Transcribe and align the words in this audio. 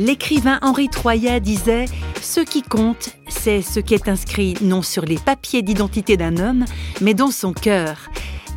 L'écrivain 0.00 0.58
Henri 0.62 0.88
Troyat 0.88 1.40
disait 1.40 1.84
Ce 2.22 2.40
qui 2.40 2.62
compte, 2.62 3.10
c'est 3.28 3.60
ce 3.60 3.80
qui 3.80 3.92
est 3.92 4.08
inscrit 4.08 4.54
non 4.62 4.80
sur 4.80 5.04
les 5.04 5.18
papiers 5.18 5.60
d'identité 5.60 6.16
d'un 6.16 6.38
homme, 6.38 6.64
mais 7.02 7.12
dans 7.12 7.30
son 7.30 7.52
cœur. 7.52 8.08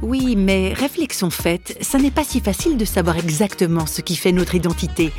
Oui, 0.02 0.38
mais 0.38 0.72
réflexion 0.72 1.30
faite, 1.30 1.78
ça 1.82 1.98
n'est 1.98 2.12
pas 2.12 2.24
si 2.24 2.40
facile 2.40 2.78
de 2.78 2.86
savoir 2.86 3.18
exactement 3.18 3.86
ce 3.86 4.00
qui 4.00 4.16
fait 4.16 4.32
notre 4.32 4.56
identité. 4.56 5.12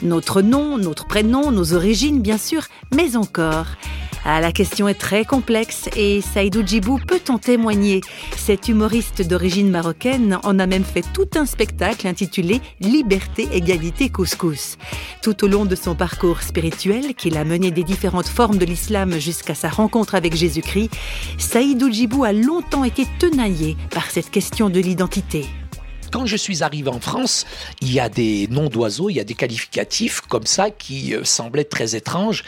Notre 0.00 0.40
nom, 0.40 0.78
notre 0.78 1.06
prénom, 1.06 1.50
nos 1.52 1.74
origines, 1.74 2.22
bien 2.22 2.38
sûr, 2.38 2.62
mais 2.94 3.14
encore. 3.14 3.66
Ah, 4.28 4.40
la 4.40 4.50
question 4.50 4.88
est 4.88 4.98
très 4.98 5.24
complexe 5.24 5.88
et 5.94 6.20
Saïdou 6.20 6.66
Djibou 6.66 6.98
peut 6.98 7.20
en 7.28 7.38
témoigner. 7.38 8.00
Cet 8.36 8.66
humoriste 8.66 9.22
d'origine 9.22 9.70
marocaine 9.70 10.40
en 10.42 10.58
a 10.58 10.66
même 10.66 10.82
fait 10.82 11.04
tout 11.14 11.28
un 11.36 11.46
spectacle 11.46 12.08
intitulé 12.08 12.60
Liberté, 12.80 13.48
égalité, 13.52 14.08
couscous. 14.08 14.78
Tout 15.22 15.44
au 15.44 15.46
long 15.46 15.64
de 15.64 15.76
son 15.76 15.94
parcours 15.94 16.42
spirituel, 16.42 17.14
qu'il 17.14 17.36
a 17.36 17.44
mené 17.44 17.70
des 17.70 17.84
différentes 17.84 18.26
formes 18.26 18.58
de 18.58 18.64
l'islam 18.64 19.12
jusqu'à 19.20 19.54
sa 19.54 19.68
rencontre 19.68 20.16
avec 20.16 20.34
Jésus-Christ, 20.34 20.90
Saïdou 21.38 21.92
Djibou 21.92 22.24
a 22.24 22.32
longtemps 22.32 22.82
été 22.82 23.06
tenaillé 23.20 23.76
par 23.92 24.10
cette 24.10 24.32
question 24.32 24.70
de 24.70 24.80
l'identité 24.80 25.46
quand 26.12 26.24
je 26.24 26.36
suis 26.36 26.62
arrivé 26.62 26.88
en 26.88 27.00
France, 27.00 27.44
il 27.82 27.92
y 27.92 28.00
a 28.00 28.08
des 28.08 28.46
noms 28.48 28.68
d'oiseaux, 28.68 29.10
il 29.10 29.16
y 29.16 29.20
a 29.20 29.24
des 29.24 29.34
qualificatifs 29.34 30.22
comme 30.22 30.46
ça 30.46 30.70
qui 30.70 31.14
euh, 31.14 31.24
semblaient 31.24 31.64
très 31.64 31.94
étranges. 31.94 32.42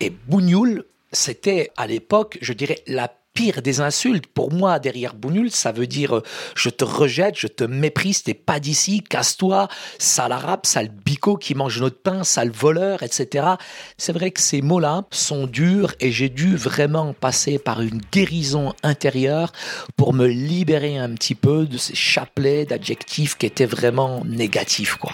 Et 0.00 0.10
bougnoul 0.10 0.84
c'était 1.14 1.70
à 1.76 1.86
l'époque, 1.86 2.38
je 2.40 2.52
dirais, 2.52 2.82
la 2.86 3.08
pire 3.34 3.62
des 3.62 3.80
insultes. 3.80 4.28
Pour 4.28 4.52
moi, 4.52 4.78
derrière 4.78 5.14
Bounul, 5.14 5.50
ça 5.50 5.72
veut 5.72 5.88
dire 5.88 6.16
euh, 6.16 6.22
je 6.54 6.70
te 6.70 6.84
rejette, 6.84 7.36
je 7.36 7.48
te 7.48 7.64
méprise, 7.64 8.22
t'es 8.22 8.32
pas 8.32 8.60
d'ici, 8.60 9.02
casse-toi, 9.02 9.68
sale 9.98 10.32
arabe, 10.32 10.60
sale 10.64 10.88
bico 10.88 11.36
qui 11.36 11.54
mange 11.54 11.80
notre 11.80 12.00
pain, 12.00 12.22
sale 12.22 12.50
voleur, 12.50 13.02
etc. 13.02 13.46
C'est 13.98 14.12
vrai 14.12 14.30
que 14.30 14.40
ces 14.40 14.62
mots-là 14.62 15.04
sont 15.10 15.46
durs 15.46 15.94
et 15.98 16.12
j'ai 16.12 16.28
dû 16.28 16.56
vraiment 16.56 17.12
passer 17.12 17.58
par 17.58 17.82
une 17.82 18.00
guérison 18.12 18.72
intérieure 18.84 19.52
pour 19.96 20.14
me 20.14 20.26
libérer 20.26 20.96
un 20.96 21.12
petit 21.14 21.34
peu 21.34 21.66
de 21.66 21.76
ces 21.76 21.96
chapelets 21.96 22.64
d'adjectifs 22.64 23.36
qui 23.36 23.46
étaient 23.46 23.66
vraiment 23.66 24.24
négatifs, 24.24 24.94
quoi. 24.94 25.12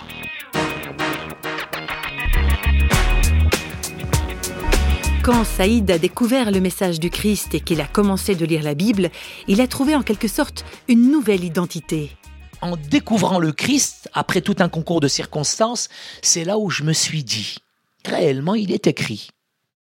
Quand 5.23 5.45
Saïd 5.45 5.91
a 5.91 5.99
découvert 5.99 6.51
le 6.51 6.61
message 6.61 6.99
du 6.99 7.11
Christ 7.11 7.55
et 7.55 7.61
qu'il 7.61 7.83
a 7.83 7.87
commencé 7.87 8.35
de 8.35 8.47
lire 8.47 8.63
la 8.63 8.75
Bible, 8.75 9.11
il 9.49 9.61
a 9.61 9.67
trouvé 9.67 9.95
en 9.95 10.03
quelque 10.03 10.29
sorte 10.29 10.65
une 10.89 11.11
nouvelle 11.11 11.45
identité. 11.45 12.17
En 12.63 12.79
découvrant 12.79 13.39
le 13.39 13.53
Christ, 13.53 14.09
après 14.15 14.41
tout 14.41 14.57
un 14.61 14.71
concours 14.71 15.01
de 15.01 15.09
circonstances, 15.09 15.91
c'est 16.23 16.45
là 16.45 16.59
où 16.59 16.71
je 16.71 16.85
me 16.85 16.95
suis 16.95 17.23
dit, 17.23 17.59
réellement 18.07 18.55
il 18.55 18.73
est 18.73 18.87
écrit, 18.87 19.29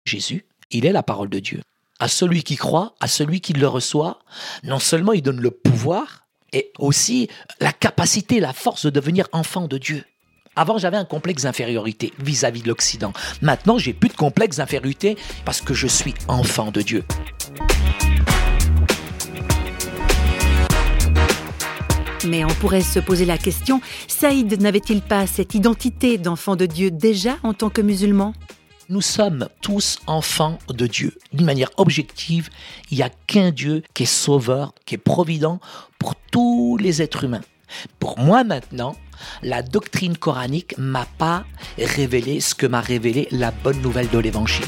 Jésus, 0.04 0.44
il 0.72 0.86
est 0.86 0.92
la 0.92 1.04
parole 1.04 1.30
de 1.30 1.38
Dieu. 1.38 1.62
À 2.00 2.08
celui 2.08 2.42
qui 2.42 2.56
croit, 2.56 2.96
à 2.98 3.06
celui 3.06 3.40
qui 3.40 3.52
le 3.52 3.68
reçoit, 3.68 4.18
non 4.64 4.80
seulement 4.80 5.12
il 5.12 5.22
donne 5.22 5.40
le 5.40 5.52
pouvoir, 5.52 6.26
et 6.52 6.72
aussi 6.80 7.28
la 7.60 7.72
capacité, 7.72 8.40
la 8.40 8.52
force 8.52 8.86
de 8.86 8.90
devenir 8.90 9.28
enfant 9.32 9.68
de 9.68 9.78
Dieu. 9.78 10.04
Avant, 10.60 10.76
j'avais 10.76 10.96
un 10.96 11.04
complexe 11.04 11.44
d'infériorité 11.44 12.12
vis-à-vis 12.18 12.62
de 12.62 12.68
l'Occident. 12.68 13.12
Maintenant, 13.42 13.78
j'ai 13.78 13.92
plus 13.92 14.08
de 14.08 14.14
complexe 14.14 14.56
d'infériorité 14.56 15.16
parce 15.44 15.60
que 15.60 15.72
je 15.72 15.86
suis 15.86 16.14
enfant 16.26 16.72
de 16.72 16.82
Dieu. 16.82 17.04
Mais 22.26 22.44
on 22.44 22.48
pourrait 22.48 22.80
se 22.80 22.98
poser 22.98 23.24
la 23.24 23.38
question, 23.38 23.80
Saïd 24.08 24.60
n'avait-il 24.60 25.00
pas 25.00 25.28
cette 25.28 25.54
identité 25.54 26.18
d'enfant 26.18 26.56
de 26.56 26.66
Dieu 26.66 26.90
déjà 26.90 27.36
en 27.44 27.54
tant 27.54 27.70
que 27.70 27.80
musulman? 27.80 28.34
Nous 28.88 29.00
sommes 29.00 29.48
tous 29.62 30.00
enfants 30.08 30.58
de 30.74 30.88
Dieu. 30.88 31.16
D'une 31.32 31.46
manière 31.46 31.70
objective, 31.76 32.50
il 32.90 32.96
n'y 32.96 33.04
a 33.04 33.10
qu'un 33.28 33.52
Dieu 33.52 33.84
qui 33.94 34.02
est 34.02 34.06
sauveur, 34.06 34.74
qui 34.86 34.96
est 34.96 34.98
provident 34.98 35.60
pour 36.00 36.16
tous 36.16 36.76
les 36.78 37.00
êtres 37.00 37.22
humains. 37.22 37.42
Pour 37.98 38.18
moi 38.18 38.44
maintenant, 38.44 38.96
la 39.42 39.62
doctrine 39.62 40.16
coranique 40.16 40.76
m'a 40.78 41.06
pas 41.18 41.44
révélé 41.78 42.40
ce 42.40 42.54
que 42.54 42.66
m'a 42.66 42.80
révélé 42.80 43.28
la 43.30 43.50
bonne 43.50 43.80
nouvelle 43.82 44.08
de 44.10 44.18
l'évangile. 44.18 44.66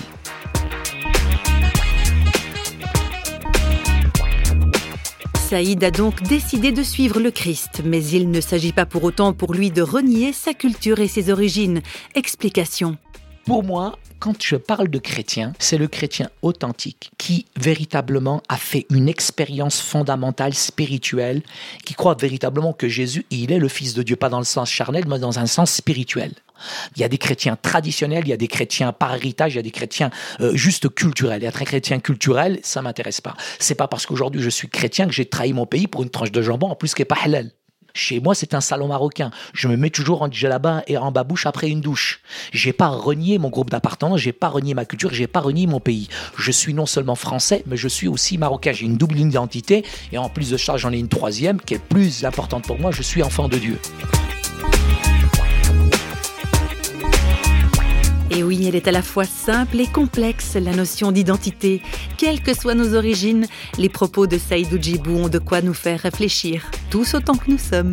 Saïd 5.51 5.83
a 5.83 5.91
donc 5.91 6.23
décidé 6.23 6.71
de 6.71 6.85
suivre 6.85 7.19
le 7.19 7.33
Christ, 7.33 7.83
mais 7.85 8.05
il 8.05 8.31
ne 8.31 8.41
s'agit 8.41 8.73
pas 8.73 8.87
pour 8.87 9.03
autant 9.03 9.33
pour 9.33 9.53
lui 9.53 9.73
de 9.73 9.83
renier 9.83 10.33
sa 10.33 10.55
culture 10.55 11.01
et 11.01 11.09
ses 11.09 11.29
origines. 11.29 11.83
Explication. 12.15 12.97
Pour 13.45 13.65
moi, 13.65 13.99
quand 14.19 14.43
je 14.43 14.57
parle 14.57 14.89
de 14.89 14.99
chrétien, 14.99 15.55
c'est 15.59 15.79
le 15.79 15.89
chrétien 15.89 16.29
authentique 16.43 17.11
qui 17.17 17.47
véritablement 17.57 18.43
a 18.49 18.59
fait 18.59 18.87
une 18.91 19.09
expérience 19.09 19.81
fondamentale 19.81 20.55
spirituelle, 20.55 21.43
qui 21.87 21.95
croit 21.95 22.15
véritablement 22.15 22.75
que 22.75 22.87
Jésus, 22.87 23.25
il 23.31 23.51
est 23.51 23.59
le 23.59 23.69
Fils 23.69 23.95
de 23.95 24.03
Dieu, 24.03 24.17
pas 24.17 24.29
dans 24.29 24.39
le 24.39 24.45
sens 24.45 24.71
charnel, 24.71 25.05
mais 25.09 25.19
dans 25.19 25.39
un 25.39 25.47
sens 25.47 25.73
spirituel. 25.73 26.33
Il 26.95 27.01
y 27.01 27.05
a 27.05 27.09
des 27.09 27.17
chrétiens 27.17 27.57
traditionnels, 27.57 28.25
il 28.27 28.31
y 28.31 28.35
a 28.35 28.37
des 28.37 28.47
chrétiens 28.47 28.93
par 28.93 29.15
héritage, 29.15 29.55
il 29.55 29.57
y 29.57 29.61
a 29.61 29.63
des 29.63 29.71
chrétiens 29.71 30.11
euh, 30.41 30.55
juste 30.55 30.95
culturels. 30.95 31.43
Et 31.43 31.47
être 31.47 31.63
un 31.63 31.65
chrétien 31.65 31.99
culturel, 31.99 32.61
ça 32.63 32.83
m'intéresse 32.83 33.23
pas. 33.23 33.37
C'est 33.59 33.75
pas 33.75 33.89
parce 33.89 34.05
qu'aujourd'hui 34.05 34.43
je 34.43 34.51
suis 34.51 34.69
chrétien 34.69 35.07
que 35.07 35.13
j'ai 35.13 35.25
trahi 35.25 35.55
mon 35.55 35.65
pays 35.65 35.87
pour 35.87 36.03
une 36.03 36.11
tranche 36.11 36.31
de 36.31 36.43
jambon, 36.43 36.69
en 36.69 36.77
plus 36.77 36.95
qui 36.95 37.01
est 37.01 37.07
pas 37.07 37.19
halal. 37.25 37.51
Chez 37.95 38.21
moi, 38.21 38.35
c'est 38.35 38.55
un 38.55 38.61
salon 38.61 38.89
marocain. 38.89 39.31
Je 39.53 39.69
me 39.69 39.77
mets 39.77 39.91
toujours 39.91 40.23
en 40.23 40.31
djellaba 40.31 40.83
et 40.87 40.97
en 40.97 41.13
babouche 41.13 41.47
après 41.47 41.69
une 41.69 41.81
douche. 41.81 42.21
J'ai 42.53 42.73
pas 42.73 42.89
renié 42.89 43.39
mon 43.39 43.49
groupe 43.49 43.71
d'appartenance, 43.71 44.21
j'ai 44.21 44.33
pas 44.33 44.49
renié 44.49 44.75
ma 44.75 44.85
culture, 44.85 45.13
j'ai 45.13 45.27
pas 45.27 45.41
renié 45.41 45.67
mon 45.67 45.81
pays. 45.81 46.09
Je 46.37 46.51
suis 46.51 46.75
non 46.75 46.87
seulement 46.87 47.15
français, 47.15 47.63
mais 47.67 47.77
je 47.77 47.89
suis 47.89 48.09
aussi 48.09 48.39
marocain. 48.39 48.73
J'ai 48.73 48.87
une 48.87 48.97
double 48.97 49.19
identité 49.19 49.85
et 50.13 50.19
en 50.19 50.29
plus 50.29 50.51
de 50.51 50.57
ça, 50.57 50.77
j'en 50.77 50.93
ai 50.93 50.99
une 50.99 51.09
troisième 51.09 51.61
qui 51.61 51.75
est 51.75 51.83
plus 51.83 52.25
importante 52.25 52.67
pour 52.67 52.79
moi. 52.79 52.91
Je 52.91 53.03
suis 53.03 53.23
enfant 53.23 53.49
de 53.49 53.57
Dieu. 53.57 53.79
Et 58.31 58.45
oui, 58.45 58.67
elle 58.69 58.77
est 58.77 58.87
à 58.87 58.93
la 58.93 59.03
fois 59.03 59.25
simple 59.25 59.81
et 59.81 59.89
complexe, 59.89 60.55
la 60.55 60.75
notion 60.75 61.11
d'identité. 61.11 61.83
Quelles 62.17 62.41
que 62.41 62.55
soient 62.55 62.75
nos 62.75 62.95
origines, 62.95 63.47
les 63.77 63.89
propos 63.89 64.29
de 64.29 64.39
Saïdou 64.39 64.81
Djibou 64.81 65.17
ont 65.17 65.29
de 65.29 65.41
quoi 65.41 65.63
nous 65.63 65.75
faire 65.75 65.99
réfléchir, 65.99 66.71
tous 66.91 67.15
autant 67.15 67.35
que 67.35 67.51
nous 67.51 67.59
sommes. 67.59 67.91